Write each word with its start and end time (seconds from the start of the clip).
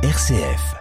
RCF. 0.00 0.76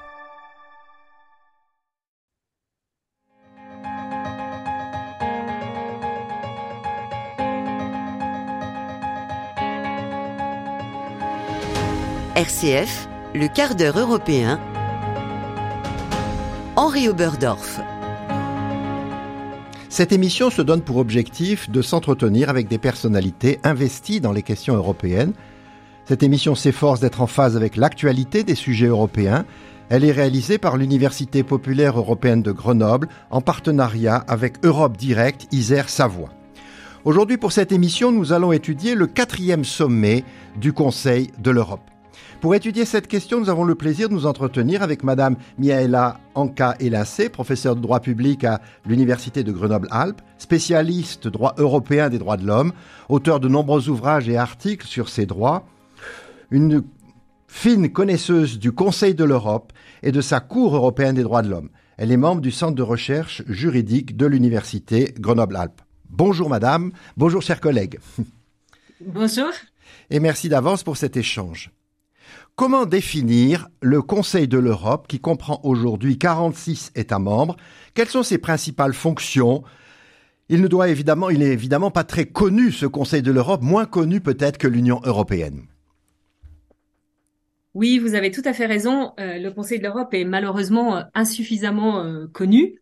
RCF, 12.36 13.10
le 13.34 13.48
quart 13.48 13.74
d'heure 13.74 13.98
européen. 13.98 14.60
Henri 16.76 17.10
Oberdorf. 17.10 17.80
Cette 19.90 20.12
émission 20.12 20.52
se 20.52 20.62
donne 20.62 20.84
pour 20.84 20.98
objectif 20.98 21.72
de 21.72 21.82
s'entretenir 21.82 22.52
avec 22.52 22.68
des 22.68 22.78
personnalités 22.78 23.60
investies 23.64 24.22
dans 24.22 24.32
les 24.32 24.44
questions 24.44 24.76
européennes. 24.76 25.34
Cette 26.08 26.24
émission 26.24 26.56
s'efforce 26.56 27.02
d'être 27.02 27.20
en 27.20 27.28
phase 27.28 27.58
avec 27.58 27.76
l'actualité 27.76 28.46
des 28.46 28.56
sujets 28.56 28.88
européens. 28.88 29.44
Elle 29.90 30.06
est 30.06 30.14
réalisée 30.14 30.58
par 30.58 30.78
l'Université 30.78 31.44
populaire 31.44 32.00
européenne 32.00 32.42
de 32.42 32.54
Grenoble 32.54 33.10
en 33.30 33.42
partenariat 33.42 34.16
avec 34.30 34.64
Europe 34.64 34.96
Direct 34.96 35.48
Isère 35.52 35.90
Savoie. 35.90 36.30
Aujourd'hui 37.04 37.36
pour 37.36 37.52
cette 37.52 37.74
émission, 37.74 38.14
nous 38.14 38.32
allons 38.32 38.54
étudier 38.54 38.96
le 38.96 39.06
quatrième 39.06 39.66
sommet 39.66 40.24
du 40.56 40.72
Conseil 40.72 41.30
de 41.40 41.52
l'Europe. 41.52 41.92
Pour 42.40 42.56
étudier 42.56 42.86
cette 42.86 43.08
question, 43.08 43.42
nous 43.42 43.50
avons 43.50 43.66
le 43.66 43.76
plaisir 43.76 44.08
de 44.08 44.14
nous 44.14 44.28
entretenir 44.28 44.84
avec 44.84 45.04
Madame 45.04 45.36
Miaela 45.58 46.22
Anka 46.36 46.76
Elassé, 46.80 47.28
professeure 47.28 47.76
de 47.76 47.82
droit 47.82 48.00
public 48.00 48.46
à 48.46 48.62
l'Université 48.86 49.44
de 49.44 49.52
Grenoble-Alpes, 49.52 50.22
spécialiste 50.38 51.28
droit 51.28 51.54
européen 51.58 52.08
des 52.08 52.18
droits 52.18 52.38
de 52.38 52.46
l'homme, 52.46 52.72
auteur 53.10 53.42
de 53.42 53.50
nombreux 53.50 53.90
ouvrages 53.90 54.30
et 54.30 54.38
articles 54.38 54.88
sur 54.88 55.10
ces 55.10 55.26
droits, 55.26 55.66
une 56.52 56.84
fine 57.48 57.92
connaisseuse 57.92 58.60
du 58.60 58.72
Conseil 58.72 59.16
de 59.16 59.24
l'Europe 59.24 59.74
et 60.04 60.12
de 60.12 60.22
sa 60.22 60.40
Cour 60.40 60.76
européenne 60.76 61.16
des 61.16 61.24
droits 61.24 61.42
de 61.42 61.50
l'homme. 61.50 61.70
Elle 61.98 62.12
est 62.12 62.18
membre 62.18 62.42
du 62.42 62.52
Centre 62.52 62.76
de 62.76 62.84
recherche 62.84 63.44
juridique 63.48 64.16
de 64.16 64.26
l'Université 64.26 65.14
Grenoble-Alpes. 65.20 65.82
Bonjour 66.10 66.50
Madame, 66.50 66.92
bonjour 67.18 67.42
chers 67.42 67.60
collègues. 67.60 68.00
Bonjour. 69.02 69.52
Et 70.10 70.20
merci 70.20 70.50
d'avance 70.50 70.84
pour 70.84 70.98
cet 70.98 71.18
échange. 71.18 71.72
Comment 72.56 72.86
définir 72.86 73.68
le 73.82 74.02
Conseil 74.02 74.48
de 74.48 74.58
l'Europe 74.58 75.08
qui 75.08 75.20
comprend 75.20 75.60
aujourd'hui 75.64 76.18
46 76.18 76.92
États 76.96 77.20
membres? 77.20 77.56
Quelles 77.94 78.08
sont 78.08 78.24
ses 78.24 78.40
principales 78.40 78.94
fonctions? 78.94 79.64
Il 80.50 80.62
ne 80.62 80.68
doit 80.68 80.90
évidemment, 80.90 81.30
il 81.30 81.40
n'est 81.40 81.46
évidemment 81.46 81.92
pas 81.92 82.04
très 82.04 82.26
connu 82.26 82.72
ce 82.72 82.86
Conseil 82.86 83.22
de 83.22 83.32
l'Europe, 83.32 83.62
moins 83.62 83.86
connu 83.86 84.22
peut-être 84.22 84.58
que 84.58 84.68
l'Union 84.68 85.02
européenne. 85.04 85.68
Oui, 87.78 88.00
vous 88.00 88.16
avez 88.16 88.32
tout 88.32 88.42
à 88.44 88.54
fait 88.54 88.66
raison. 88.66 89.14
Euh, 89.20 89.38
le 89.38 89.52
Conseil 89.52 89.78
de 89.78 89.84
l'Europe 89.84 90.12
est 90.16 90.24
malheureusement 90.24 90.98
euh, 90.98 91.04
insuffisamment 91.14 92.04
euh, 92.04 92.26
connu. 92.26 92.82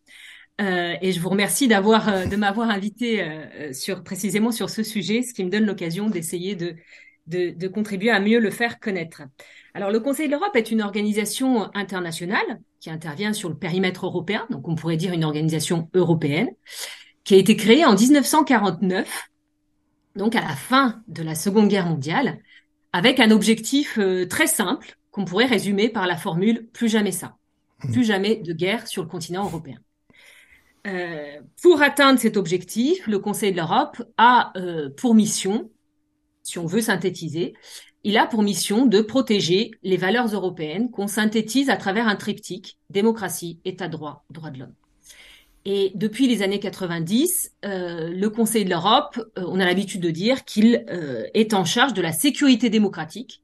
et 0.58 1.12
je 1.12 1.20
vous 1.20 1.28
remercie 1.28 1.68
d'avoir 1.68 2.26
de 2.26 2.34
m'avoir 2.36 2.70
invité 2.70 3.22
sur 3.74 4.02
précisément 4.02 4.52
sur 4.52 4.70
ce 4.70 4.82
sujet, 4.82 5.20
ce 5.20 5.34
qui 5.34 5.44
me 5.44 5.50
donne 5.50 5.66
l'occasion 5.66 6.08
d'essayer 6.08 6.54
de, 6.56 6.76
de, 7.26 7.50
de 7.50 7.68
contribuer 7.68 8.08
à 8.08 8.20
mieux 8.20 8.40
le 8.40 8.50
faire 8.50 8.80
connaître. 8.80 9.20
Alors, 9.74 9.90
le 9.90 10.00
Conseil 10.00 10.28
de 10.28 10.32
l'Europe 10.32 10.56
est 10.56 10.70
une 10.70 10.80
organisation 10.80 11.68
internationale 11.74 12.58
qui 12.80 12.88
intervient 12.88 13.34
sur 13.34 13.50
le 13.50 13.58
périmètre 13.58 14.06
européen, 14.06 14.46
donc 14.48 14.66
on 14.66 14.76
pourrait 14.76 14.96
dire 14.96 15.12
une 15.12 15.24
organisation 15.24 15.90
européenne, 15.92 16.48
qui 17.22 17.34
a 17.34 17.36
été 17.36 17.54
créée 17.54 17.84
en 17.84 17.94
1949, 17.94 19.28
donc 20.14 20.34
à 20.34 20.40
la 20.40 20.56
fin 20.56 21.02
de 21.06 21.22
la 21.22 21.34
Seconde 21.34 21.68
Guerre 21.68 21.84
mondiale, 21.84 22.38
avec 22.96 23.20
un 23.20 23.30
objectif 23.30 23.98
euh, 23.98 24.26
très 24.26 24.46
simple 24.46 24.96
qu'on 25.10 25.26
pourrait 25.26 25.44
résumer 25.44 25.90
par 25.90 26.06
la 26.06 26.16
formule 26.16 26.66
plus 26.72 26.88
jamais 26.88 27.12
ça, 27.12 27.36
mmh. 27.84 27.92
plus 27.92 28.04
jamais 28.04 28.36
de 28.36 28.54
guerre 28.54 28.86
sur 28.86 29.02
le 29.02 29.08
continent 29.08 29.44
européen. 29.44 29.76
Euh, 30.86 31.40
pour 31.60 31.82
atteindre 31.82 32.18
cet 32.18 32.38
objectif, 32.38 33.06
le 33.06 33.18
Conseil 33.18 33.52
de 33.52 33.58
l'Europe 33.58 34.02
a 34.16 34.50
euh, 34.56 34.88
pour 34.88 35.14
mission, 35.14 35.70
si 36.42 36.58
on 36.58 36.64
veut 36.64 36.80
synthétiser, 36.80 37.52
il 38.02 38.16
a 38.16 38.26
pour 38.26 38.42
mission 38.42 38.86
de 38.86 39.02
protéger 39.02 39.72
les 39.82 39.98
valeurs 39.98 40.28
européennes 40.28 40.90
qu'on 40.90 41.06
synthétise 41.06 41.68
à 41.68 41.76
travers 41.76 42.08
un 42.08 42.16
triptyque 42.16 42.78
démocratie, 42.88 43.60
état 43.66 43.88
de 43.88 43.92
droit, 43.92 44.24
droit 44.30 44.48
de 44.48 44.60
l'homme. 44.60 44.74
Et 45.68 45.90
depuis 45.96 46.28
les 46.28 46.42
années 46.42 46.60
90, 46.60 47.50
euh, 47.64 48.08
le 48.08 48.30
Conseil 48.30 48.64
de 48.64 48.70
l'Europe, 48.70 49.18
euh, 49.36 49.42
on 49.48 49.58
a 49.58 49.64
l'habitude 49.64 50.00
de 50.00 50.12
dire 50.12 50.44
qu'il 50.44 50.86
euh, 50.88 51.24
est 51.34 51.54
en 51.54 51.64
charge 51.64 51.92
de 51.92 52.00
la 52.00 52.12
sécurité 52.12 52.70
démocratique, 52.70 53.42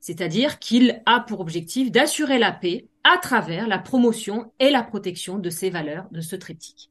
c'est-à-dire 0.00 0.58
qu'il 0.58 1.00
a 1.06 1.20
pour 1.20 1.38
objectif 1.38 1.92
d'assurer 1.92 2.40
la 2.40 2.50
paix 2.50 2.88
à 3.04 3.18
travers 3.18 3.68
la 3.68 3.78
promotion 3.78 4.50
et 4.58 4.70
la 4.70 4.82
protection 4.82 5.38
de 5.38 5.48
ces 5.48 5.70
valeurs, 5.70 6.08
de 6.10 6.20
ce 6.20 6.34
triptyque. 6.34 6.90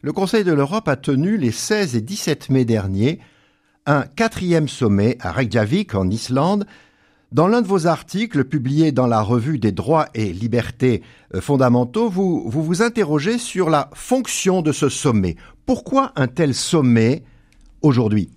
Le 0.00 0.12
Conseil 0.12 0.42
de 0.42 0.52
l'Europe 0.52 0.88
a 0.88 0.96
tenu 0.96 1.36
les 1.36 1.52
16 1.52 1.94
et 1.94 2.00
17 2.00 2.50
mai 2.50 2.64
dernier 2.64 3.20
un 3.86 4.02
quatrième 4.02 4.66
sommet 4.66 5.18
à 5.20 5.30
Reykjavik, 5.30 5.94
en 5.94 6.10
Islande. 6.10 6.66
Dans 7.32 7.48
l'un 7.48 7.62
de 7.62 7.66
vos 7.66 7.86
articles 7.86 8.44
publiés 8.44 8.92
dans 8.92 9.06
la 9.06 9.22
revue 9.22 9.58
des 9.58 9.72
droits 9.72 10.06
et 10.12 10.34
libertés 10.34 11.02
euh, 11.34 11.40
fondamentaux, 11.40 12.10
vous, 12.10 12.44
vous 12.46 12.82
interrogez 12.82 13.38
sur 13.38 13.70
la 13.70 13.88
fonction 13.94 14.60
de 14.60 14.70
ce 14.70 14.90
sommet. 14.90 15.36
Pourquoi 15.64 16.12
un 16.16 16.28
tel 16.28 16.52
sommet 16.52 17.22
aujourd'hui? 17.80 18.28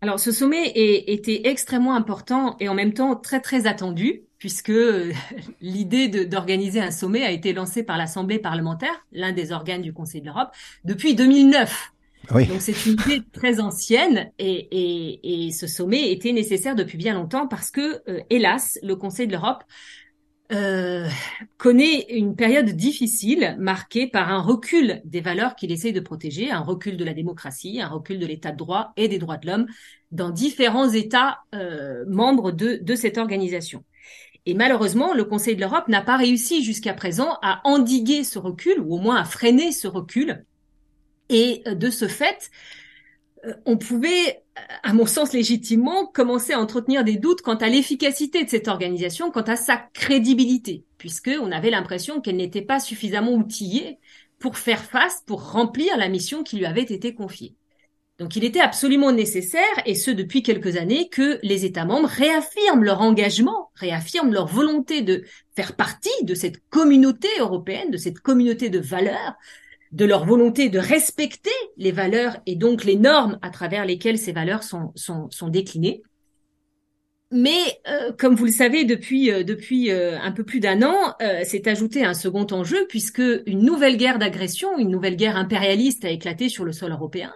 Alors, 0.00 0.18
ce 0.18 0.32
sommet 0.32 0.72
était 0.74 1.42
extrêmement 1.44 1.94
important 1.94 2.56
et 2.60 2.70
en 2.70 2.74
même 2.74 2.94
temps 2.94 3.14
très 3.14 3.40
très 3.40 3.66
attendu, 3.66 4.22
puisque 4.38 4.70
euh, 4.70 5.12
l'idée 5.60 6.08
d'organiser 6.08 6.80
un 6.80 6.90
sommet 6.90 7.24
a 7.24 7.30
été 7.30 7.52
lancée 7.52 7.82
par 7.82 7.98
l'Assemblée 7.98 8.38
parlementaire, 8.38 9.04
l'un 9.12 9.32
des 9.32 9.52
organes 9.52 9.82
du 9.82 9.92
Conseil 9.92 10.22
de 10.22 10.26
l'Europe, 10.26 10.48
depuis 10.86 11.14
2009. 11.14 11.92
Donc 12.30 12.60
c'est 12.60 12.86
une 12.86 12.92
idée 12.92 13.22
très 13.32 13.60
ancienne 13.60 14.30
et, 14.38 15.50
ce 15.52 15.66
sommet 15.66 16.12
était 16.12 16.32
nécessaire 16.32 16.74
depuis 16.74 16.96
bien 16.96 17.14
longtemps 17.14 17.46
parce 17.46 17.70
que, 17.70 18.00
euh, 18.08 18.20
hélas, 18.30 18.78
le 18.82 18.96
Conseil 18.96 19.26
de 19.26 19.32
l'Europe 19.32 19.64
euh, 20.52 21.08
connaît 21.56 22.06
une 22.10 22.36
période 22.36 22.68
difficile 22.70 23.56
marquée 23.58 24.06
par 24.06 24.30
un 24.30 24.40
recul 24.40 25.00
des 25.04 25.20
valeurs 25.20 25.56
qu'il 25.56 25.72
essaye 25.72 25.92
de 25.92 26.00
protéger, 26.00 26.50
un 26.50 26.60
recul 26.60 26.96
de 26.96 27.04
la 27.04 27.14
démocratie, 27.14 27.80
un 27.80 27.88
recul 27.88 28.18
de 28.18 28.26
l'état 28.26 28.52
de 28.52 28.56
droit 28.56 28.92
et 28.96 29.08
des 29.08 29.18
droits 29.18 29.38
de 29.38 29.46
l'homme 29.46 29.66
dans 30.10 30.30
différents 30.30 30.90
États 30.90 31.38
euh, 31.54 32.04
membres 32.06 32.52
de, 32.52 32.78
de 32.82 32.94
cette 32.94 33.18
organisation. 33.18 33.84
Et 34.44 34.54
malheureusement, 34.54 35.14
le 35.14 35.24
Conseil 35.24 35.54
de 35.54 35.60
l'Europe 35.60 35.88
n'a 35.88 36.02
pas 36.02 36.16
réussi 36.16 36.64
jusqu'à 36.64 36.94
présent 36.94 37.38
à 37.42 37.60
endiguer 37.64 38.24
ce 38.24 38.38
recul, 38.38 38.80
ou 38.80 38.96
au 38.96 38.98
moins 38.98 39.16
à 39.16 39.24
freiner 39.24 39.72
ce 39.72 39.86
recul, 39.86 40.44
et 41.28 41.62
euh, 41.66 41.74
de 41.74 41.90
ce 41.90 42.08
fait, 42.08 42.50
euh, 43.44 43.54
on 43.66 43.76
pouvait, 43.76 44.42
à 44.82 44.92
mon 44.92 45.06
sens 45.06 45.32
légitimement, 45.32 46.06
commencer 46.06 46.52
à 46.52 46.60
entretenir 46.60 47.04
des 47.04 47.16
doutes 47.16 47.42
quant 47.42 47.56
à 47.56 47.68
l'efficacité 47.68 48.44
de 48.44 48.50
cette 48.50 48.68
organisation, 48.68 49.30
quant 49.30 49.42
à 49.42 49.56
sa 49.56 49.76
crédibilité, 49.76 50.84
puisque 50.98 51.30
on 51.40 51.52
avait 51.52 51.70
l'impression 51.70 52.20
qu'elle 52.20 52.36
n'était 52.36 52.62
pas 52.62 52.80
suffisamment 52.80 53.32
outillée 53.32 53.98
pour 54.38 54.58
faire 54.58 54.84
face, 54.84 55.22
pour 55.26 55.52
remplir 55.52 55.96
la 55.96 56.08
mission 56.08 56.42
qui 56.42 56.56
lui 56.56 56.66
avait 56.66 56.82
été 56.82 57.14
confiée. 57.14 57.54
Donc 58.18 58.36
il 58.36 58.44
était 58.44 58.60
absolument 58.60 59.10
nécessaire, 59.10 59.62
et 59.86 59.94
ce 59.94 60.10
depuis 60.10 60.42
quelques 60.42 60.76
années, 60.76 61.08
que 61.08 61.40
les 61.42 61.64
États 61.64 61.84
membres 61.84 62.08
réaffirment 62.08 62.84
leur 62.84 63.00
engagement, 63.00 63.70
réaffirment 63.74 64.32
leur 64.32 64.46
volonté 64.46 65.02
de 65.02 65.24
faire 65.56 65.74
partie 65.74 66.24
de 66.24 66.34
cette 66.34 66.62
communauté 66.68 67.28
européenne, 67.40 67.90
de 67.90 67.96
cette 67.96 68.20
communauté 68.20 68.68
de 68.68 68.78
valeurs, 68.78 69.34
de 69.92 70.06
leur 70.06 70.24
volonté 70.24 70.70
de 70.70 70.78
respecter 70.78 71.50
les 71.76 71.92
valeurs 71.92 72.38
et 72.46 72.56
donc 72.56 72.84
les 72.84 72.96
normes 72.96 73.38
à 73.42 73.50
travers 73.50 73.84
lesquelles 73.84 74.18
ces 74.18 74.32
valeurs 74.32 74.62
sont, 74.62 74.92
sont, 74.96 75.48
déclinées. 75.48 76.02
Mais 77.30 77.80
euh, 77.88 78.12
comme 78.12 78.34
vous 78.34 78.46
le 78.46 78.52
savez, 78.52 78.84
depuis, 78.84 79.30
euh, 79.30 79.42
depuis 79.42 79.90
euh, 79.90 80.18
un 80.18 80.32
peu 80.32 80.44
plus 80.44 80.60
d'un 80.60 80.82
an, 80.82 81.14
s'est 81.44 81.68
ajouté 81.68 82.04
un 82.04 82.14
second 82.14 82.46
enjeu 82.50 82.86
puisque 82.88 83.22
une 83.46 83.64
nouvelle 83.64 83.96
guerre 83.96 84.18
d'agression, 84.18 84.78
une 84.78 84.90
nouvelle 84.90 85.16
guerre 85.16 85.36
impérialiste 85.36 86.04
a 86.04 86.10
éclaté 86.10 86.48
sur 86.48 86.64
le 86.64 86.72
sol 86.72 86.92
européen, 86.92 87.32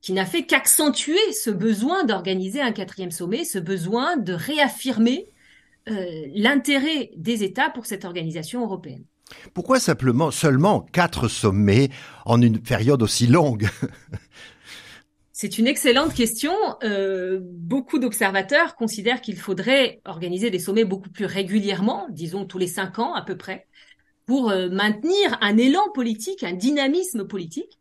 qui 0.00 0.12
n'a 0.12 0.24
fait 0.24 0.46
qu'accentuer 0.46 1.32
ce 1.32 1.50
besoin 1.50 2.04
d'organiser 2.04 2.60
un 2.60 2.72
quatrième 2.72 3.10
sommet, 3.10 3.44
ce 3.44 3.58
besoin 3.58 4.16
de 4.16 4.32
réaffirmer 4.32 5.26
l'intérêt 6.34 7.10
des 7.16 7.44
États 7.44 7.70
pour 7.70 7.86
cette 7.86 8.04
organisation 8.04 8.64
européenne. 8.64 9.04
Pourquoi 9.54 9.80
simplement 9.80 10.30
seulement 10.30 10.80
quatre 10.80 11.28
sommets 11.28 11.90
en 12.24 12.40
une 12.40 12.60
période 12.60 13.02
aussi 13.02 13.26
longue? 13.26 13.68
C'est 15.38 15.58
une 15.58 15.66
excellente 15.66 16.14
question. 16.14 16.54
Euh, 16.82 17.40
beaucoup 17.42 17.98
d'observateurs 17.98 18.74
considèrent 18.74 19.20
qu'il 19.20 19.36
faudrait 19.36 20.00
organiser 20.06 20.48
des 20.48 20.58
sommets 20.58 20.86
beaucoup 20.86 21.10
plus 21.10 21.26
régulièrement, 21.26 22.06
disons 22.08 22.46
tous 22.46 22.56
les 22.56 22.66
cinq 22.66 22.98
ans 22.98 23.12
à 23.12 23.20
peu 23.20 23.36
près, 23.36 23.66
pour 24.24 24.48
euh, 24.48 24.70
maintenir 24.70 25.36
un 25.42 25.58
élan 25.58 25.90
politique, 25.92 26.42
un 26.42 26.54
dynamisme 26.54 27.26
politique. 27.26 27.78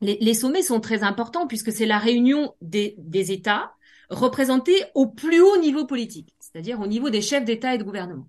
Les, 0.00 0.34
sommets 0.34 0.62
sont 0.62 0.80
très 0.80 1.04
importants 1.04 1.46
puisque 1.46 1.70
c'est 1.70 1.86
la 1.86 1.98
réunion 1.98 2.54
des, 2.60 2.96
États 3.30 3.72
représentés 4.10 4.84
au 4.96 5.06
plus 5.06 5.40
haut 5.40 5.56
niveau 5.58 5.86
politique, 5.86 6.34
c'est-à-dire 6.40 6.80
au 6.80 6.88
niveau 6.88 7.08
des 7.08 7.22
chefs 7.22 7.44
d'État 7.44 7.74
et 7.74 7.78
de 7.78 7.84
gouvernement. 7.84 8.28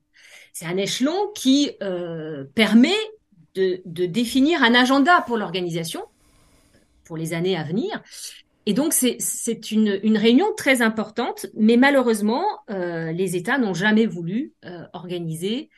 C'est 0.56 0.68
un 0.68 0.78
échelon 0.78 1.34
qui 1.36 1.72
euh, 1.84 2.46
permet 2.56 2.96
de, 3.56 3.82
définir 4.06 4.64
un 4.64 4.74
agenda 4.74 5.22
pour 5.28 5.36
l'organisation 5.36 6.06
pour 7.04 7.18
les 7.18 7.34
années 7.34 7.58
à 7.58 7.64
venir. 7.64 8.02
Et 8.66 8.74
donc 8.74 8.94
c'est 8.94 9.72
une, 9.72 10.18
réunion 10.18 10.46
très 10.56 10.82
importante, 10.82 11.48
mais 11.58 11.76
malheureusement, 11.76 12.46
euh, 12.70 13.12
les 13.12 13.36
États 13.36 13.58
n'ont 13.58 13.74
jamais 13.74 14.06
voulu 14.06 14.54
euh, 14.64 14.84
organiser 14.94 15.70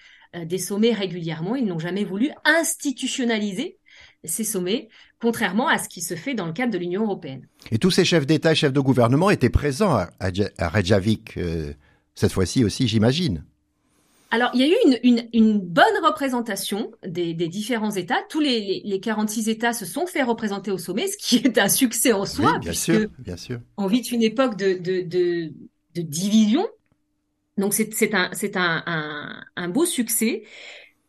des 0.45 0.59
sommets 0.59 0.94
régulièrement. 0.94 1.56
Ils 1.56 1.65
n'ont 1.65 1.80
jamais 1.80 2.03
voulu 2.03 2.30
institutionnaliser 2.45 3.80
ces 4.25 4.44
sommets, 4.44 4.89
contrairement 5.19 5.68
à 5.68 5.80
ce 5.80 5.89
qui 5.89 6.01
se 6.01 6.13
fait 6.13 6.35
dans 6.35 6.45
le 6.45 6.53
cadre 6.53 6.71
de 6.71 6.77
l'Union 6.77 7.01
européenne. 7.01 7.47
Et 7.71 7.80
tous 7.80 7.89
ces 7.89 8.06
chefs 8.06 8.27
d'État 8.27 8.51
et 8.51 8.56
chefs 8.56 8.73
de 8.73 8.80
gouvernement 8.80 9.31
étaient 9.31 9.50
présents 9.50 9.95
à, 9.95 10.09
à 10.19 10.69
Reykjavik, 10.69 11.39
cette 12.13 12.31
fois-ci 12.31 12.63
aussi, 12.63 12.88
j'imagine. 12.88 13.44
Alors, 14.29 14.51
il 14.53 14.62
y 14.62 14.63
a 14.63 14.68
eu 14.68 14.75
une, 14.85 15.00
une, 15.03 15.29
une 15.33 15.59
bonne 15.59 15.85
représentation 16.03 16.91
des, 17.06 17.33
des, 17.33 17.47
différents 17.47 17.91
États. 17.91 18.19
Tous 18.29 18.39
les, 18.39 18.59
les, 18.59 18.81
les, 18.83 19.00
46 19.00 19.47
États 19.47 19.74
se 19.74 19.85
sont 19.85 20.06
fait 20.06 20.24
représenter 20.24 20.71
au 20.71 20.77
sommet, 20.77 21.07
ce 21.07 21.18
qui 21.18 21.38
est 21.38 21.57
un 21.57 21.69
succès 21.69 22.12
en 22.12 22.25
soi. 22.25 22.53
Oui, 22.53 22.59
bien 22.59 22.74
sûr, 22.74 23.07
bien 23.19 23.38
sûr. 23.38 23.59
On 23.77 23.88
vit 23.88 24.01
une 24.01 24.24
époque 24.24 24.57
de, 24.57 24.74
de, 24.74 25.01
de, 25.01 25.53
de 25.95 26.01
division. 26.01 26.68
Donc, 27.57 27.74
c'est 27.74 28.13
un, 28.13 28.31
un, 28.56 28.83
un, 28.85 29.44
un 29.56 29.69
beau 29.69 29.85
succès. 29.85 30.44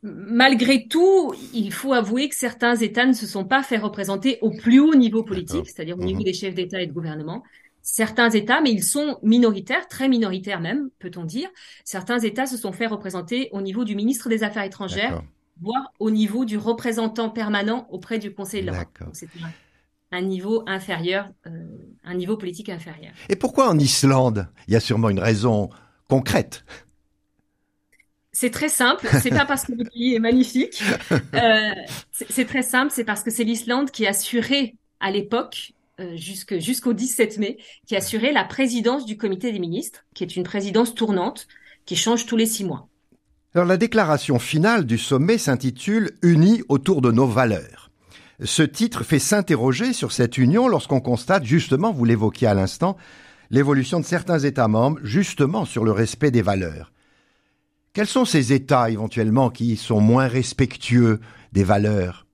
Malgré 0.02 0.86
tout, 0.86 1.34
il 1.52 1.72
faut 1.72 1.92
avouer 1.92 2.28
que 2.28 2.36
certains 2.36 2.76
États 2.76 3.04
ne 3.04 3.12
se 3.12 3.26
sont 3.26 3.44
pas 3.44 3.64
fait 3.64 3.78
représenter 3.78 4.38
au 4.42 4.50
plus 4.50 4.78
haut 4.78 4.94
niveau 4.94 5.24
politique, 5.24 5.66
c'est-à-dire 5.66 5.98
au 5.98 6.04
niveau 6.04 6.20
mhm. 6.20 6.24
des 6.24 6.32
chefs 6.32 6.54
d'État 6.54 6.80
et 6.80 6.86
de 6.86 6.92
gouvernement 6.92 7.42
certains 7.90 8.28
États, 8.28 8.60
mais 8.60 8.70
ils 8.70 8.84
sont 8.84 9.18
minoritaires, 9.22 9.88
très 9.88 10.08
minoritaires 10.08 10.60
même, 10.60 10.90
peut-on 10.98 11.24
dire. 11.24 11.48
Certains 11.84 12.18
États 12.18 12.46
se 12.46 12.58
sont 12.58 12.72
fait 12.72 12.86
représenter 12.86 13.48
au 13.52 13.62
niveau 13.62 13.84
du 13.84 13.96
ministre 13.96 14.28
des 14.28 14.42
Affaires 14.44 14.64
étrangères, 14.64 15.22
voire 15.62 15.92
au 15.98 16.10
niveau 16.10 16.44
du 16.44 16.58
représentant 16.58 17.30
permanent 17.30 17.86
auprès 17.90 18.18
du 18.18 18.34
Conseil 18.34 18.60
de 18.60 18.66
l'Europe. 18.66 18.98
C'est 19.14 19.28
un, 20.12 20.20
niveau 20.20 20.64
inférieur, 20.66 21.30
euh, 21.46 21.50
un 22.04 22.14
niveau 22.14 22.36
politique 22.36 22.68
inférieur. 22.68 23.12
Et 23.30 23.36
pourquoi 23.36 23.70
en 23.70 23.78
Islande 23.78 24.48
Il 24.68 24.74
y 24.74 24.76
a 24.76 24.80
sûrement 24.80 25.08
une 25.08 25.20
raison 25.20 25.70
concrète? 26.08 26.66
C'est 28.32 28.50
très 28.50 28.68
simple. 28.68 29.08
C'est 29.22 29.30
pas 29.30 29.46
parce 29.46 29.64
que 29.64 29.72
le 29.72 29.84
pays 29.84 30.14
est 30.14 30.20
magnifique. 30.20 30.82
Euh, 31.34 31.70
c'est 32.12 32.44
très 32.44 32.62
simple. 32.62 32.92
C'est 32.94 33.04
parce 33.04 33.22
que 33.22 33.30
c'est 33.30 33.44
l'Islande 33.44 33.90
qui 33.90 34.06
assurait 34.06 34.74
à 35.00 35.10
l'époque 35.10 35.72
jusqu'au 36.16 36.92
17 36.92 37.38
mai, 37.38 37.58
qui 37.86 37.96
assurait 37.96 38.32
la 38.32 38.44
présidence 38.44 39.04
du 39.04 39.16
comité 39.16 39.52
des 39.52 39.58
ministres, 39.58 40.04
qui 40.14 40.24
est 40.24 40.36
une 40.36 40.44
présidence 40.44 40.94
tournante, 40.94 41.48
qui 41.86 41.96
change 41.96 42.26
tous 42.26 42.36
les 42.36 42.46
six 42.46 42.64
mois. 42.64 42.88
Alors 43.54 43.66
la 43.66 43.76
déclaration 43.76 44.38
finale 44.38 44.84
du 44.84 44.98
sommet 44.98 45.38
s'intitule 45.38 46.12
Unis 46.22 46.62
autour 46.68 47.00
de 47.00 47.10
nos 47.10 47.26
valeurs. 47.26 47.90
Ce 48.44 48.62
titre 48.62 49.02
fait 49.02 49.18
s'interroger 49.18 49.92
sur 49.92 50.12
cette 50.12 50.38
union 50.38 50.68
lorsqu'on 50.68 51.00
constate 51.00 51.44
justement, 51.44 51.92
vous 51.92 52.04
l'évoquiez 52.04 52.46
à 52.46 52.54
l'instant, 52.54 52.96
l'évolution 53.50 53.98
de 53.98 54.04
certains 54.04 54.38
États 54.38 54.68
membres 54.68 55.00
justement 55.02 55.64
sur 55.64 55.84
le 55.84 55.90
respect 55.90 56.30
des 56.30 56.42
valeurs. 56.42 56.92
Quels 57.94 58.06
sont 58.06 58.24
ces 58.24 58.52
États 58.52 58.90
éventuellement 58.90 59.50
qui 59.50 59.76
sont 59.76 60.00
moins 60.00 60.28
respectueux 60.28 61.18
des 61.52 61.64
valeurs? 61.64 62.27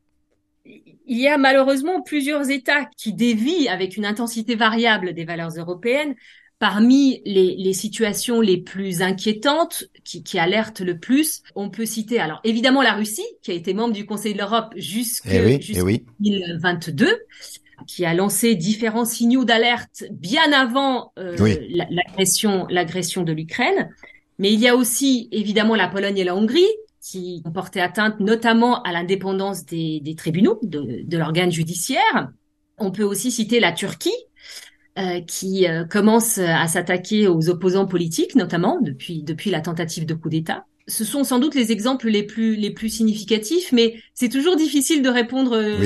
Il 1.06 1.18
y 1.18 1.28
a 1.28 1.38
malheureusement 1.38 2.02
plusieurs 2.02 2.50
États 2.50 2.86
qui 2.96 3.12
dévient 3.12 3.68
avec 3.68 3.96
une 3.96 4.06
intensité 4.06 4.54
variable 4.54 5.12
des 5.12 5.24
valeurs 5.24 5.52
européennes. 5.56 6.14
Parmi 6.60 7.20
les, 7.26 7.56
les 7.56 7.72
situations 7.72 8.40
les 8.40 8.56
plus 8.56 9.02
inquiétantes, 9.02 9.84
qui, 10.04 10.22
qui, 10.22 10.38
alertent 10.38 10.80
le 10.80 10.98
plus, 10.98 11.42
on 11.56 11.68
peut 11.68 11.84
citer 11.84 12.20
alors 12.20 12.40
évidemment 12.44 12.80
la 12.80 12.94
Russie, 12.94 13.26
qui 13.42 13.50
a 13.50 13.54
été 13.54 13.74
membre 13.74 13.92
du 13.92 14.06
Conseil 14.06 14.32
de 14.32 14.38
l'Europe 14.38 14.72
jusqu'en 14.76 15.30
eh 15.30 15.82
oui, 15.82 16.04
2022, 16.20 17.06
eh 17.08 17.84
qui 17.86 18.04
a 18.04 18.14
lancé 18.14 18.54
différents 18.54 19.04
signaux 19.04 19.44
d'alerte 19.44 20.04
bien 20.10 20.52
avant 20.52 21.12
euh, 21.18 21.36
l'agression 22.70 23.22
de 23.22 23.32
l'Ukraine. 23.32 23.90
Mais 24.38 24.52
il 24.52 24.60
y 24.60 24.68
a 24.68 24.76
aussi 24.76 25.28
évidemment 25.32 25.74
la 25.74 25.88
Pologne 25.88 26.18
et 26.18 26.24
la 26.24 26.34
Hongrie, 26.34 26.66
qui 27.04 27.42
ont 27.44 27.52
porté 27.52 27.80
atteinte 27.80 28.18
notamment 28.18 28.82
à 28.82 28.92
l'indépendance 28.92 29.66
des, 29.66 30.00
des, 30.00 30.14
tribunaux, 30.14 30.58
de, 30.62 31.02
de 31.04 31.18
l'organe 31.18 31.52
judiciaire. 31.52 32.30
On 32.78 32.90
peut 32.90 33.02
aussi 33.02 33.30
citer 33.30 33.60
la 33.60 33.72
Turquie, 33.72 34.14
euh, 34.98 35.20
qui 35.20 35.68
euh, 35.68 35.84
commence 35.84 36.38
à 36.38 36.66
s'attaquer 36.66 37.28
aux 37.28 37.50
opposants 37.50 37.86
politiques, 37.86 38.34
notamment 38.36 38.80
depuis 38.80 39.22
depuis 39.22 39.50
la 39.50 39.60
tentative 39.60 40.06
de 40.06 40.14
coup 40.14 40.30
d'État. 40.30 40.64
Ce 40.86 41.04
sont 41.04 41.24
sans 41.24 41.38
doute 41.38 41.54
les 41.54 41.72
exemples 41.72 42.08
les 42.08 42.22
plus 42.22 42.56
les 42.56 42.70
plus 42.70 42.88
significatifs, 42.88 43.72
mais 43.72 43.96
c'est 44.14 44.28
toujours 44.28 44.56
difficile 44.56 45.02
de 45.02 45.08
répondre 45.08 45.56
euh, 45.56 45.76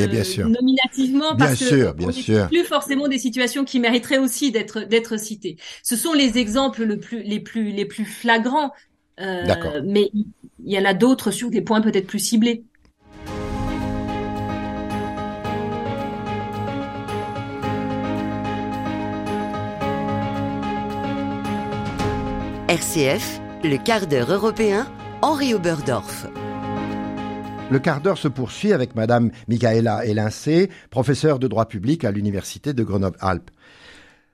nominativement 0.48 1.36
parce 1.36 1.54
sûr, 1.54 1.94
que 1.94 1.98
bien 1.98 2.12
sûr. 2.12 2.48
plus 2.48 2.64
forcément 2.64 3.08
des 3.08 3.18
situations 3.18 3.64
qui 3.64 3.80
mériteraient 3.80 4.18
aussi 4.18 4.52
d'être 4.52 4.80
d'être 4.80 5.18
citées. 5.18 5.56
Ce 5.82 5.96
sont 5.96 6.12
les 6.12 6.38
exemples 6.38 6.84
le 6.84 6.98
plus 6.98 7.22
les 7.22 7.40
plus 7.40 7.72
les 7.72 7.86
plus 7.86 8.04
flagrants 8.04 8.72
euh, 9.20 9.82
mais 9.84 10.10
il 10.12 10.72
y 10.72 10.78
en 10.78 10.84
a 10.84 10.94
d'autres 10.94 11.30
sur 11.30 11.50
des 11.50 11.62
points 11.62 11.80
peut-être 11.80 12.06
plus 12.06 12.18
ciblés. 12.18 12.64
RCF, 22.68 23.40
le 23.64 23.82
quart 23.82 24.06
d'heure 24.06 24.30
européen, 24.30 24.86
Henri 25.22 25.54
Oberdorf. 25.54 26.26
Le 27.70 27.78
quart 27.78 28.02
d'heure 28.02 28.18
se 28.18 28.28
poursuit 28.28 28.74
avec 28.74 28.94
Madame 28.94 29.30
Michaela 29.48 30.04
Elincé, 30.04 30.68
professeure 30.90 31.38
de 31.38 31.48
droit 31.48 31.66
public 31.66 32.04
à 32.04 32.10
l'Université 32.10 32.74
de 32.74 32.82
Grenoble-Alpes. 32.82 33.50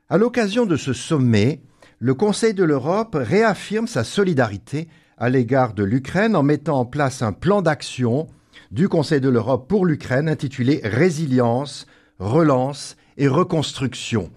À 0.09 0.19
l'occasion 0.19 0.67
de 0.67 0.77
ce 0.77 0.93
sommet, 0.93 1.61
le 2.05 2.13
Conseil 2.13 2.53
de 2.53 2.65
l'Europe 2.65 3.17
réaffirme 3.19 3.87
sa 3.87 4.05
solidarité 4.05 4.89
à 5.17 5.31
l'égard 5.31 5.73
de 5.73 5.83
l'Ukraine 5.83 6.37
en 6.37 6.43
mettant 6.43 6.81
en 6.81 6.85
place 6.85 7.23
un 7.23 7.33
plan 7.33 7.63
d'action 7.63 8.27
du 8.71 8.91
Conseil 8.91 9.23
de 9.23 9.31
l'Europe 9.31 9.67
pour 9.71 9.87
l'Ukraine 9.87 10.29
intitulé 10.29 10.83
Résilience, 10.85 11.87
relance 12.19 12.99
et 13.17 13.27
reconstruction. 13.27 14.31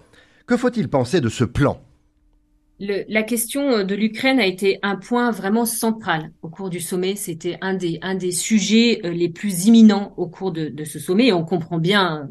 Que 0.46 0.56
faut-il 0.56 0.88
penser 0.88 1.19
de 1.19 1.28
ce 1.28 1.44
plan? 1.44 1.81
La 2.80 3.24
question 3.24 3.84
de 3.84 3.96
l'Ukraine 3.96 4.40
a 4.40 4.46
été 4.46 4.80
un 4.81 4.96
point 4.96 5.31
vraiment 5.31 5.66
central 5.66 6.31
au 6.42 6.48
cours 6.48 6.69
du 6.69 6.80
sommet. 6.80 7.18
C'était 7.18 7.57
un 7.59 7.74
des, 7.74 8.00
un 8.02 8.16
des 8.16 8.31
sujets 8.31 9.02
euh, 9.04 9.09
les 9.09 9.28
plus 9.28 9.66
imminents 9.66 10.14
au 10.16 10.28
cours 10.28 10.54
de, 10.54 10.69
de 10.69 10.83
ce 10.86 11.00
sommet. 11.00 11.28
Et 11.28 11.33
on 11.33 11.44
comprend 11.44 11.80
bien 11.80 12.30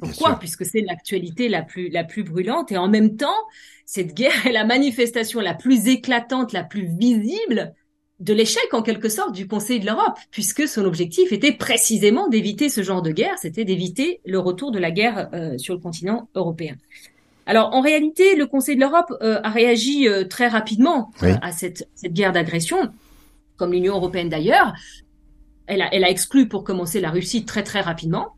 pourquoi, 0.00 0.38
puisque 0.38 0.64
c'est 0.64 0.80
l'actualité 0.80 1.48
la 1.48 1.62
plus, 1.62 1.88
la 1.88 2.04
plus 2.04 2.22
brûlante. 2.22 2.70
Et 2.72 2.76
en 2.76 2.88
même 2.88 3.16
temps, 3.16 3.28
cette 3.84 4.14
guerre 4.14 4.46
est 4.46 4.52
la 4.52 4.64
manifestation 4.64 5.40
la 5.40 5.54
plus 5.54 5.88
éclatante, 5.88 6.52
la 6.52 6.64
plus 6.64 6.86
visible 6.86 7.74
de 8.20 8.34
l'échec 8.34 8.72
en 8.72 8.82
quelque 8.82 9.08
sorte 9.08 9.34
du 9.34 9.46
Conseil 9.46 9.80
de 9.80 9.86
l'Europe, 9.86 10.18
puisque 10.30 10.66
son 10.66 10.84
objectif 10.84 11.32
était 11.32 11.52
précisément 11.52 12.28
d'éviter 12.28 12.68
ce 12.68 12.82
genre 12.82 13.02
de 13.02 13.12
guerre, 13.12 13.38
c'était 13.38 13.64
d'éviter 13.64 14.20
le 14.24 14.38
retour 14.40 14.72
de 14.72 14.78
la 14.78 14.90
guerre 14.90 15.28
euh, 15.32 15.56
sur 15.56 15.74
le 15.74 15.80
continent 15.80 16.28
européen. 16.34 16.76
Alors 17.46 17.72
en 17.74 17.80
réalité, 17.80 18.34
le 18.34 18.46
Conseil 18.46 18.74
de 18.74 18.80
l'Europe 18.80 19.12
euh, 19.22 19.40
a 19.42 19.50
réagi 19.50 20.08
euh, 20.08 20.24
très 20.24 20.48
rapidement 20.48 21.10
à 21.20 21.52
cette, 21.52 21.88
cette 21.94 22.12
guerre 22.12 22.32
d'agression, 22.32 22.92
comme 23.56 23.72
l'Union 23.72 23.94
européenne 23.94 24.28
d'ailleurs. 24.28 24.72
Elle 25.66 25.82
a, 25.82 25.94
elle 25.94 26.04
a 26.04 26.10
exclu 26.10 26.48
pour 26.48 26.64
commencer 26.64 27.00
la 27.00 27.10
Russie 27.10 27.44
très 27.44 27.62
très 27.62 27.80
rapidement. 27.80 28.34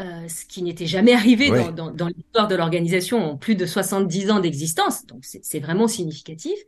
Euh, 0.00 0.28
ce 0.28 0.46
qui 0.46 0.62
n'était 0.62 0.86
jamais 0.86 1.12
arrivé 1.12 1.50
dans, 1.50 1.72
dans, 1.72 1.90
dans 1.90 2.08
l'histoire 2.08 2.48
de 2.48 2.54
l'organisation 2.54 3.32
en 3.32 3.36
plus 3.36 3.54
de 3.54 3.66
70 3.66 4.30
ans 4.30 4.40
d'existence. 4.40 5.04
Donc 5.04 5.24
c'est 5.24 5.60
vraiment 5.60 5.88
significatif. 5.88 6.58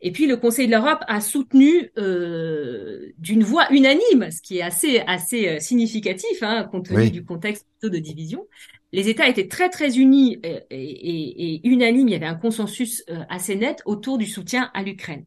Et 0.00 0.10
puis 0.10 0.26
le 0.26 0.36
Conseil 0.36 0.66
de 0.66 0.72
l'Europe 0.72 1.04
a 1.06 1.20
soutenu 1.20 1.92
euh, 1.96 3.12
d'une 3.18 3.44
voix 3.44 3.70
unanime, 3.70 4.32
ce 4.32 4.42
qui 4.42 4.58
est 4.58 4.62
assez 4.62 5.00
assez 5.06 5.48
euh, 5.48 5.60
significatif 5.60 6.42
hein, 6.42 6.64
compte 6.64 6.88
tenu 6.88 7.10
du 7.10 7.24
contexte 7.24 7.66
de 7.84 7.98
division. 7.98 8.48
Les 8.92 9.08
États 9.08 9.28
étaient 9.28 9.48
très 9.48 9.70
très 9.70 9.98
unis 9.98 10.40
et, 10.42 10.60
et, 10.70 11.54
et 11.54 11.68
unanimes. 11.68 12.08
Il 12.08 12.12
y 12.12 12.16
avait 12.16 12.26
un 12.26 12.34
consensus 12.34 13.04
euh, 13.10 13.22
assez 13.28 13.54
net 13.54 13.82
autour 13.86 14.18
du 14.18 14.26
soutien 14.26 14.70
à 14.74 14.82
l'Ukraine. 14.82 15.24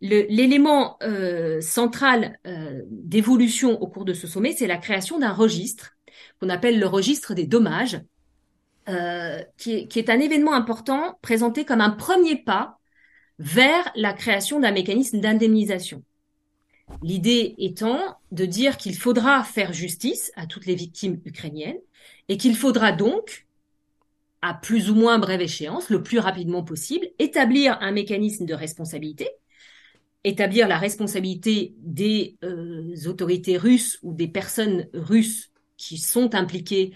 L'élément 0.00 0.96
euh, 1.02 1.60
central 1.60 2.38
euh, 2.46 2.82
d'évolution 2.90 3.80
au 3.80 3.86
cours 3.86 4.04
de 4.04 4.14
ce 4.14 4.26
sommet, 4.26 4.52
c'est 4.52 4.66
la 4.66 4.76
création 4.76 5.18
d'un 5.18 5.32
registre 5.32 5.95
qu'on 6.40 6.48
appelle 6.48 6.78
le 6.78 6.86
registre 6.86 7.34
des 7.34 7.46
dommages, 7.46 8.00
euh, 8.88 9.42
qui, 9.56 9.72
est, 9.72 10.10
un 10.10 10.20
événement 10.20 10.54
important 10.54 11.18
présenté 11.20 11.64
comme 11.64 11.80
un 11.80 11.90
premier 11.90 12.36
pas 12.36 12.78
vers 13.40 13.90
la 13.96 14.12
création 14.12 14.60
d'un 14.60 14.70
mécanisme 14.70 15.20
d'indemnisation. 15.20 16.04
L'idée 17.02 17.56
étant 17.58 17.98
de 18.30 18.46
dire 18.46 18.76
qu'il 18.76 18.94
faudra 18.94 19.42
faire 19.42 19.72
justice 19.72 20.30
à 20.36 20.46
toutes 20.46 20.66
les 20.66 20.76
victimes 20.76 21.20
ukrainiennes 21.24 21.80
et 22.28 22.36
qu'il 22.36 22.56
faudra 22.56 22.92
donc 22.92 23.46
à 24.40 24.54
plus 24.54 24.88
ou 24.88 24.94
moins 24.94 25.18
brève 25.18 25.40
échéance, 25.40 25.90
le 25.90 26.04
plus 26.04 26.20
rapidement 26.20 26.62
possible, 26.62 27.08
établir 27.18 27.78
un 27.80 27.90
mécanisme 27.90 28.46
de 28.46 28.54
responsabilité, 28.54 29.28
établir 30.22 30.68
la 30.68 30.78
responsabilité 30.78 31.74
des 31.78 32.36
euh, 32.44 32.94
autorités 33.06 33.56
russes 33.56 33.98
ou 34.02 34.14
des 34.14 34.28
personnes 34.28 34.86
russes 34.92 35.50
qui 35.76 35.98
sont 35.98 36.34
impliquées 36.34 36.92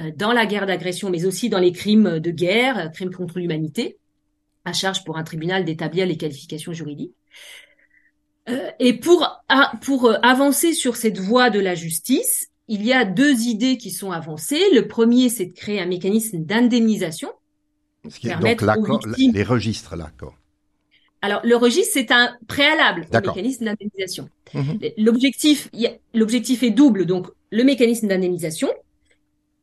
euh, 0.00 0.10
dans 0.16 0.32
la 0.32 0.46
guerre 0.46 0.66
d'agression, 0.66 1.10
mais 1.10 1.24
aussi 1.24 1.48
dans 1.48 1.58
les 1.58 1.72
crimes 1.72 2.18
de 2.18 2.30
guerre, 2.30 2.78
euh, 2.78 2.88
crimes 2.88 3.14
contre 3.14 3.38
l'humanité, 3.38 3.98
à 4.64 4.72
charge 4.72 5.04
pour 5.04 5.16
un 5.16 5.24
tribunal 5.24 5.64
d'établir 5.64 6.06
les 6.06 6.16
qualifications 6.16 6.72
juridiques. 6.72 7.14
et 8.78 8.94
pour, 8.94 9.44
pour 9.82 10.10
avancer 10.22 10.72
sur 10.72 10.96
cette 10.96 11.18
voie 11.18 11.50
de 11.50 11.60
la 11.60 11.74
justice, 11.74 12.48
il 12.66 12.84
y 12.84 12.92
a 12.92 13.04
deux 13.04 13.42
idées 13.42 13.76
qui 13.76 13.90
sont 13.90 14.10
avancées. 14.10 14.62
Le 14.74 14.88
premier, 14.88 15.28
c'est 15.28 15.46
de 15.46 15.52
créer 15.52 15.80
un 15.80 15.86
mécanisme 15.86 16.38
d'indemnisation. 16.44 17.30
Donc 18.04 18.12
les 19.16 19.42
registres, 19.42 19.96
l'accord. 19.96 20.34
Alors, 21.20 21.40
le 21.44 21.56
registre, 21.56 21.90
c'est 21.94 22.12
un 22.12 22.36
préalable 22.46 23.06
au 23.12 23.20
mécanisme 23.20 23.64
d'indemnisation. 23.64 24.28
Mhm. 24.54 24.78
L'objectif, 24.98 25.68
l'objectif 26.14 26.62
est 26.62 26.70
double. 26.70 27.06
Donc, 27.06 27.28
le 27.50 27.64
mécanisme 27.64 28.08
d'indemnisation 28.08 28.68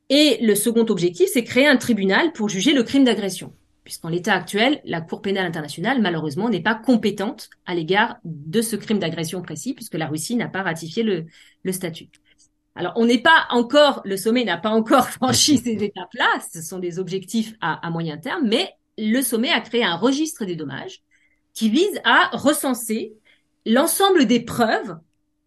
et 0.09 0.37
le 0.41 0.55
second 0.55 0.85
objectif, 0.89 1.29
c'est 1.33 1.43
créer 1.43 1.67
un 1.67 1.77
tribunal 1.77 2.31
pour 2.33 2.49
juger 2.49 2.73
le 2.73 2.83
crime 2.83 3.03
d'agression. 3.03 3.53
Puisqu'en 3.83 4.09
l'état 4.09 4.33
actuel, 4.33 4.81
la 4.83 5.01
Cour 5.01 5.21
pénale 5.21 5.45
internationale, 5.45 6.01
malheureusement, 6.01 6.49
n'est 6.49 6.61
pas 6.61 6.75
compétente 6.75 7.49
à 7.65 7.75
l'égard 7.75 8.17
de 8.23 8.61
ce 8.61 8.75
crime 8.75 8.99
d'agression 8.99 9.41
précis, 9.41 9.73
puisque 9.73 9.95
la 9.95 10.07
Russie 10.07 10.35
n'a 10.35 10.47
pas 10.47 10.63
ratifié 10.63 11.03
le, 11.03 11.71
statut. 11.71 12.09
Alors, 12.75 12.93
on 12.95 13.05
n'est 13.05 13.21
pas 13.21 13.45
encore, 13.51 14.01
le 14.05 14.17
sommet 14.17 14.43
n'a 14.43 14.57
pas 14.57 14.69
encore 14.69 15.09
franchi 15.09 15.57
ces 15.57 15.83
étapes-là, 15.83 16.27
ce 16.51 16.61
sont 16.61 16.79
des 16.79 16.99
objectifs 16.99 17.55
à 17.61 17.89
moyen 17.89 18.17
terme, 18.17 18.47
mais 18.47 18.71
le 18.97 19.21
sommet 19.21 19.51
a 19.51 19.61
créé 19.61 19.83
un 19.83 19.95
registre 19.95 20.45
des 20.45 20.55
dommages 20.55 21.01
qui 21.53 21.69
vise 21.69 22.01
à 22.03 22.29
recenser 22.33 23.13
l'ensemble 23.65 24.25
des 24.25 24.39
preuves 24.39 24.97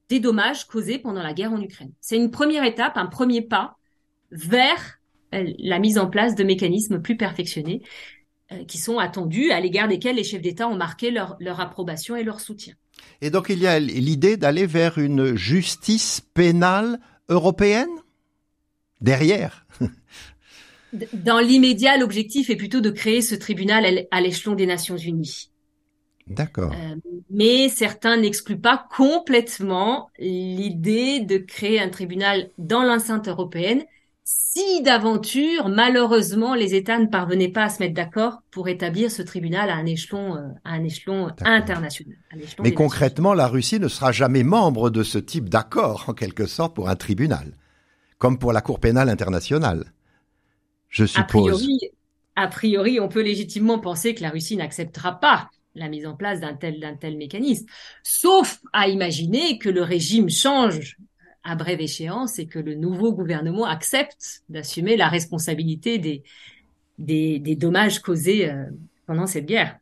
des 0.09 0.21
dommages 0.21 0.67
causés 0.67 0.99
pendant 0.99 1.23
la 1.23 1.35
guerre 1.35 1.53
en 1.53 1.61
Ukraine. 1.61 1.93
C'est 2.01 2.17
une 2.17 2.31
première 2.31 2.65
étape, 2.65 2.97
un 2.97 3.07
premier 3.07 3.43
pas 3.43 3.77
vers 4.31 4.99
euh, 5.35 5.53
la 5.59 5.79
mise 5.79 5.99
en 5.99 6.09
place 6.09 6.35
de 6.35 6.45
mécanismes 6.45 7.01
plus 7.01 7.17
perfectionnés 7.17 7.83
euh, 8.53 8.65
qui 8.65 8.79
sont 8.79 8.99
attendus, 8.99 9.51
à 9.51 9.61
l'égard 9.61 9.89
desquels 9.89 10.17
les 10.17 10.25
chefs 10.25 10.43
d'État 10.43 10.69
ont 10.69 10.77
marqué 10.77 11.11
leur, 11.11 11.37
leur 11.41 11.61
approbation 11.61 12.17
et 12.17 12.25
leur 12.25 12.41
soutien. 12.41 12.75
Et 13.21 13.31
donc 13.31 13.49
il 13.51 13.59
y 13.59 13.67
a 13.67 13.79
l'idée 13.79 14.37
d'aller 14.37 14.67
vers 14.67 14.99
une 14.99 15.37
justice 15.37 16.23
pénale 16.35 16.99
européenne? 17.29 17.89
Derrière 19.01 19.67
Dans 21.13 21.39
l'immédiat, 21.39 21.99
l'objectif 21.99 22.51
est 22.51 22.57
plutôt 22.57 22.81
de 22.81 22.91
créer 22.91 23.21
ce 23.21 23.35
tribunal 23.35 24.07
à 24.11 24.21
l'échelon 24.21 24.55
des 24.55 24.67
Nations 24.67 24.97
Unies. 24.97 25.51
D'accord. 26.29 26.73
Euh, 26.73 26.97
mais 27.31 27.69
certains 27.69 28.17
n'excluent 28.17 28.61
pas 28.61 28.87
complètement 28.95 30.11
l'idée 30.19 31.21
de 31.21 31.39
créer 31.39 31.81
un 31.81 31.89
tribunal 31.89 32.51
dans 32.59 32.83
l'enceinte 32.83 33.29
européenne 33.29 33.85
si 34.31 34.83
d'aventure, 34.83 35.69
malheureusement, 35.69 36.55
les 36.55 36.75
États 36.75 36.99
ne 36.99 37.07
parvenaient 37.07 37.49
pas 37.49 37.65
à 37.65 37.69
se 37.71 37.83
mettre 37.83 37.95
d'accord 37.95 38.43
pour 38.51 38.69
établir 38.69 39.11
ce 39.11 39.23
tribunal 39.23 39.71
à 39.71 39.75
un 39.75 39.87
échelon, 39.87 40.37
euh, 40.37 40.49
à 40.65 40.73
un 40.73 40.85
échelon 40.85 41.29
international. 41.41 42.17
mais 42.61 42.75
concrètement, 42.75 43.33
la 43.33 43.47
Russie 43.47 43.81
ne 43.81 43.89
sera 43.89 44.13
jamais 44.13 44.43
membre 44.43 44.91
de 44.91 45.03
ce 45.03 45.17
type 45.17 45.49
d'accord, 45.49 46.05
en 46.09 46.13
quelque 46.13 46.47
sorte, 46.47 46.75
pour 46.75 46.91
un 46.91 46.97
tribunal, 46.97 47.53
comme 48.19 48.39
pour 48.39 48.53
la 48.53 48.61
Cour 48.61 48.81
pénale 48.81 49.09
internationale. 49.09 49.93
Je 50.91 51.07
suppose. 51.07 51.67
a 52.37 52.49
priori, 52.49 53.01
on 53.01 53.09
peut 53.09 53.23
légitimement 53.23 53.79
penser 53.79 54.15
que 54.15 54.23
la 54.23 54.31
Russie 54.31 54.57
n'acceptera 54.57 55.21
pas 55.21 55.49
la 55.79 55.89
mise 55.89 56.07
en 56.07 56.15
place 56.15 56.41
d'un 56.41 56.55
tel, 56.55 56.81
d'un 56.81 56.95
tel 56.95 57.17
mécanisme. 57.17 57.67
Sauf 58.03 58.61
à 58.73 58.89
imaginer 58.89 59.59
que 59.59 59.69
le 59.69 59.83
régime 59.83 60.29
change 60.29 60.97
à 61.45 61.55
brève 61.55 61.81
échéance 61.81 62.39
et 62.39 62.47
que 62.47 62.59
le 62.59 62.75
nouveau 62.75 63.13
gouvernement 63.13 63.65
accepte 63.65 64.43
d'assumer 64.49 64.97
la 64.97 65.09
responsabilité 65.09 65.99
des, 65.99 66.23
des, 66.99 67.57
dommages 67.57 68.01
causés 68.01 68.51
euh, 68.51 68.65
pendant 69.07 69.27
cette 69.27 69.47
guerre. 69.47 69.79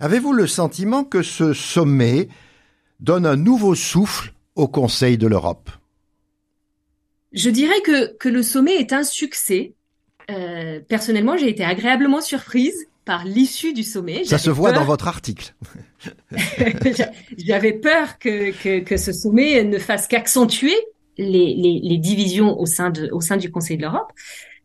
Avez-vous 0.00 0.32
le 0.32 0.46
sentiment 0.46 1.04
que 1.04 1.22
ce 1.22 1.52
sommet 1.52 2.28
donne 3.00 3.26
un 3.26 3.36
nouveau 3.36 3.74
souffle 3.74 4.32
au 4.54 4.68
Conseil 4.68 5.18
de 5.18 5.26
l'Europe? 5.26 5.70
Je 7.32 7.50
dirais 7.50 7.80
que, 7.84 8.16
que 8.16 8.28
le 8.28 8.42
sommet 8.42 8.76
est 8.76 8.92
un 8.92 9.04
succès. 9.04 9.74
Euh, 10.30 10.80
personnellement, 10.88 11.36
j'ai 11.36 11.48
été 11.48 11.64
agréablement 11.64 12.20
surprise 12.20 12.86
par 13.04 13.24
l'issue 13.24 13.72
du 13.72 13.82
sommet. 13.82 14.24
Ça 14.24 14.38
se 14.38 14.50
voit 14.50 14.72
dans 14.72 14.84
votre 14.84 15.08
article. 15.08 15.54
J'avais 17.38 17.72
peur 17.72 18.18
que, 18.18 18.80
que, 18.80 18.96
ce 18.96 19.12
sommet 19.12 19.64
ne 19.64 19.78
fasse 19.78 20.06
qu'accentuer 20.06 20.74
les, 21.18 21.54
les, 21.54 21.80
les, 21.82 21.98
divisions 21.98 22.58
au 22.58 22.66
sein, 22.66 22.90
de, 22.90 23.08
au 23.12 23.20
sein 23.20 23.36
du 23.36 23.50
Conseil 23.50 23.76
de 23.76 23.82
l'Europe. 23.82 24.12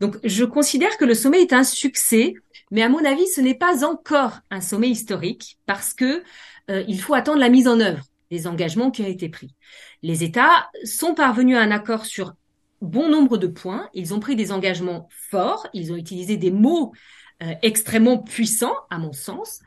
Donc, 0.00 0.16
je 0.24 0.44
considère 0.44 0.96
que 0.96 1.04
le 1.04 1.14
sommet 1.14 1.42
est 1.42 1.52
un 1.52 1.64
succès, 1.64 2.34
mais 2.70 2.82
à 2.82 2.88
mon 2.88 3.04
avis, 3.04 3.26
ce 3.26 3.40
n'est 3.40 3.54
pas 3.54 3.84
encore 3.84 4.38
un 4.50 4.60
sommet 4.60 4.88
historique 4.88 5.58
parce 5.66 5.92
que 5.92 6.22
euh, 6.70 6.84
il 6.86 7.00
faut 7.00 7.14
attendre 7.14 7.38
la 7.38 7.48
mise 7.48 7.68
en 7.68 7.80
œuvre 7.80 8.04
des 8.30 8.46
engagements 8.46 8.90
qui 8.90 9.02
ont 9.02 9.06
été 9.06 9.28
pris. 9.28 9.54
Les 10.02 10.22
États 10.22 10.68
sont 10.84 11.14
parvenus 11.14 11.56
à 11.56 11.60
un 11.60 11.70
accord 11.70 12.04
sur 12.04 12.34
bon 12.80 13.08
nombre 13.08 13.38
de 13.38 13.46
points. 13.46 13.88
Ils 13.94 14.14
ont 14.14 14.20
pris 14.20 14.36
des 14.36 14.52
engagements 14.52 15.08
forts. 15.30 15.66
Ils 15.72 15.92
ont 15.92 15.96
utilisé 15.96 16.36
des 16.36 16.50
mots 16.50 16.92
euh, 17.42 17.52
extrêmement 17.62 18.18
puissant, 18.18 18.74
à 18.90 18.98
mon 18.98 19.12
sens. 19.12 19.60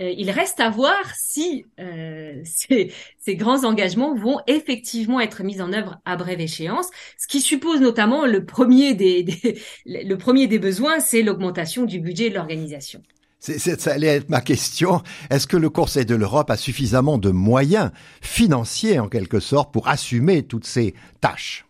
Euh, 0.00 0.10
il 0.16 0.30
reste 0.30 0.60
à 0.60 0.70
voir 0.70 0.98
si 1.14 1.66
euh, 1.78 2.40
ces, 2.44 2.92
ces, 3.18 3.36
grands 3.36 3.64
engagements 3.64 4.14
vont 4.14 4.40
effectivement 4.46 5.20
être 5.20 5.42
mis 5.42 5.60
en 5.60 5.72
œuvre 5.72 6.00
à 6.04 6.16
brève 6.16 6.40
échéance, 6.40 6.88
ce 7.18 7.26
qui 7.26 7.40
suppose 7.40 7.80
notamment 7.80 8.24
le 8.24 8.44
premier 8.44 8.94
des, 8.94 9.22
des 9.24 9.60
le 9.84 10.14
premier 10.16 10.46
des 10.46 10.58
besoins, 10.58 11.00
c'est 11.00 11.22
l'augmentation 11.22 11.84
du 11.84 12.00
budget 12.00 12.30
de 12.30 12.34
l'organisation. 12.34 13.02
C'est, 13.38 13.58
ça 13.58 13.92
allait 13.92 14.06
être 14.06 14.30
ma 14.30 14.40
question. 14.40 15.02
Est-ce 15.28 15.48
que 15.48 15.56
le 15.56 15.68
Conseil 15.68 16.06
de 16.06 16.14
l'Europe 16.14 16.48
a 16.48 16.56
suffisamment 16.56 17.18
de 17.18 17.30
moyens 17.30 17.90
financiers, 18.20 19.00
en 19.00 19.08
quelque 19.08 19.40
sorte, 19.40 19.72
pour 19.72 19.88
assumer 19.88 20.44
toutes 20.44 20.64
ces 20.64 20.94
tâches? 21.20 21.66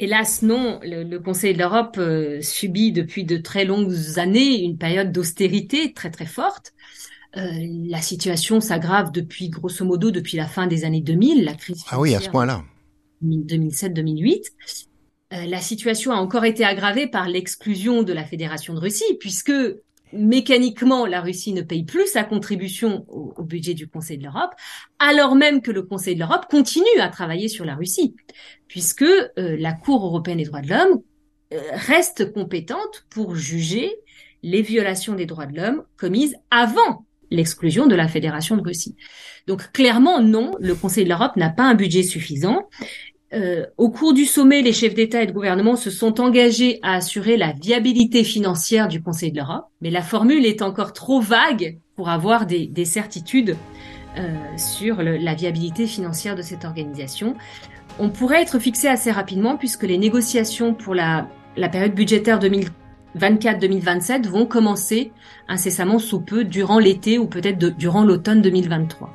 Hélas, 0.00 0.42
non. 0.42 0.78
Le, 0.82 1.18
Conseil 1.18 1.54
de 1.54 1.58
l'Europe 1.58 1.96
euh, 1.98 2.40
subit 2.40 2.92
depuis 2.92 3.24
de 3.24 3.36
très 3.36 3.64
longues 3.64 3.94
années 4.16 4.62
une 4.62 4.78
période 4.78 5.10
d'austérité 5.10 5.92
très 5.92 6.10
très 6.10 6.26
forte. 6.26 6.72
Euh, 7.36 7.40
la 7.88 8.00
situation 8.00 8.60
s'aggrave 8.60 9.12
depuis, 9.12 9.48
grosso 9.48 9.84
modo, 9.84 10.10
depuis 10.10 10.36
la 10.36 10.46
fin 10.46 10.66
des 10.66 10.84
années 10.84 11.00
2000, 11.00 11.44
la 11.44 11.54
crise 11.54 11.84
Ah 11.90 12.00
oui, 12.00 12.14
à 12.14 12.20
ce 12.20 12.30
point-là. 12.30 12.64
2007-2008. 13.22 14.42
Euh, 15.34 15.44
la 15.44 15.60
situation 15.60 16.12
a 16.12 16.16
encore 16.16 16.44
été 16.44 16.64
aggravée 16.64 17.06
par 17.06 17.28
l'exclusion 17.28 18.02
de 18.02 18.12
la 18.12 18.24
Fédération 18.24 18.74
de 18.74 18.78
Russie, 18.78 19.16
puisque 19.20 19.52
mécaniquement, 20.12 21.06
la 21.06 21.20
Russie 21.20 21.52
ne 21.52 21.62
paye 21.62 21.84
plus 21.84 22.06
sa 22.06 22.24
contribution 22.24 23.04
au, 23.08 23.42
budget 23.42 23.74
du 23.74 23.88
Conseil 23.88 24.18
de 24.18 24.24
l'Europe, 24.24 24.54
alors 24.98 25.34
même 25.34 25.62
que 25.62 25.70
le 25.70 25.82
Conseil 25.82 26.14
de 26.14 26.20
l'Europe 26.20 26.46
continue 26.50 27.00
à 27.00 27.08
travailler 27.08 27.48
sur 27.48 27.64
la 27.64 27.74
Russie, 27.74 28.14
puisque 28.66 29.02
euh, 29.02 29.26
la 29.36 29.72
Cour 29.72 30.04
européenne 30.04 30.38
des 30.38 30.44
droits 30.44 30.60
de 30.60 30.68
l'homme 30.68 31.02
euh, 31.52 31.60
reste 31.72 32.32
compétente 32.32 33.06
pour 33.10 33.34
juger 33.34 33.94
les 34.42 34.62
violations 34.62 35.14
des 35.14 35.26
droits 35.26 35.46
de 35.46 35.56
l'homme 35.56 35.82
commises 35.96 36.36
avant 36.50 37.04
l'exclusion 37.30 37.86
de 37.86 37.94
la 37.94 38.08
Fédération 38.08 38.56
de 38.56 38.62
Russie. 38.62 38.96
Donc 39.46 39.72
clairement, 39.72 40.20
non, 40.20 40.52
le 40.60 40.74
Conseil 40.74 41.04
de 41.04 41.08
l'Europe 41.08 41.36
n'a 41.36 41.50
pas 41.50 41.64
un 41.64 41.74
budget 41.74 42.02
suffisant 42.02 42.68
euh, 43.34 43.66
au 43.76 43.90
cours 43.90 44.14
du 44.14 44.24
sommet, 44.24 44.62
les 44.62 44.72
chefs 44.72 44.94
d'État 44.94 45.22
et 45.22 45.26
de 45.26 45.32
gouvernement 45.32 45.76
se 45.76 45.90
sont 45.90 46.20
engagés 46.20 46.78
à 46.82 46.94
assurer 46.94 47.36
la 47.36 47.52
viabilité 47.52 48.24
financière 48.24 48.88
du 48.88 49.02
Conseil 49.02 49.32
de 49.32 49.38
l'Europe, 49.38 49.66
mais 49.82 49.90
la 49.90 50.00
formule 50.00 50.46
est 50.46 50.62
encore 50.62 50.94
trop 50.94 51.20
vague 51.20 51.78
pour 51.94 52.08
avoir 52.08 52.46
des, 52.46 52.84
certitudes 52.86 53.56
euh, 54.16 54.34
sur 54.56 55.02
la 55.02 55.34
viabilité 55.34 55.86
financière 55.86 56.36
de 56.36 56.42
cette 56.42 56.64
organisation. 56.64 57.36
On 57.98 58.08
pourrait 58.08 58.42
être 58.42 58.58
fixé 58.58 58.88
assez 58.88 59.10
rapidement 59.10 59.56
puisque 59.56 59.82
les 59.82 59.98
négociations 59.98 60.72
pour 60.72 60.94
la, 60.94 61.28
période 61.70 61.94
budgétaire 61.94 62.38
2024-2027 63.16 64.26
vont 64.26 64.46
commencer 64.46 65.12
incessamment 65.48 65.98
sous 65.98 66.20
peu 66.20 66.44
durant 66.44 66.78
l'été 66.78 67.18
ou 67.18 67.26
peut-être 67.26 67.58
durant 67.58 68.04
l'automne 68.04 68.40
2023. 68.40 69.12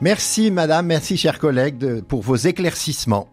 Merci 0.00 0.50
Madame, 0.50 0.86
merci 0.86 1.16
chers 1.16 1.38
collègues 1.38 2.00
pour 2.08 2.22
vos 2.22 2.36
éclaircissements. 2.36 3.28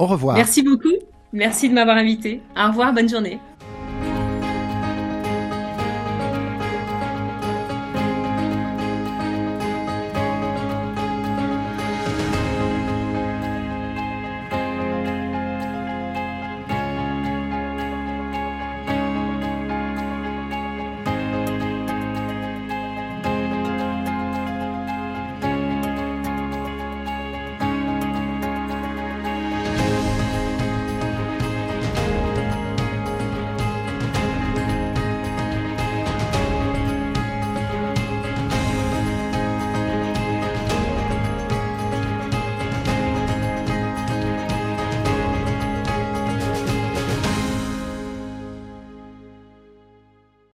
Au 0.00 0.06
revoir. 0.06 0.34
Merci 0.34 0.62
beaucoup. 0.62 0.88
Merci 1.34 1.68
de 1.68 1.74
m'avoir 1.74 1.98
invité. 1.98 2.40
Au 2.56 2.68
revoir, 2.68 2.94
bonne 2.94 3.08
journée. 3.08 3.38